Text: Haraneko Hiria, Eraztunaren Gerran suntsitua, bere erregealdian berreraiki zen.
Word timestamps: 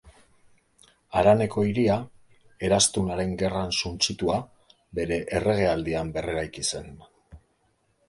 Haraneko 1.19 1.65
Hiria, 1.67 1.97
Eraztunaren 2.71 3.37
Gerran 3.43 3.77
suntsitua, 3.83 4.41
bere 5.03 5.23
erregealdian 5.41 6.15
berreraiki 6.19 6.69
zen. 6.75 6.95